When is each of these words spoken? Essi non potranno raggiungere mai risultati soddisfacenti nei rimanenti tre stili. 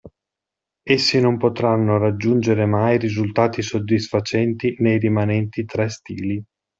Essi 0.81 1.21
non 1.21 1.37
potranno 1.37 1.99
raggiungere 1.99 2.65
mai 2.65 2.97
risultati 2.97 3.61
soddisfacenti 3.61 4.73
nei 4.79 4.97
rimanenti 4.97 5.63
tre 5.63 5.89
stili. 5.89 6.43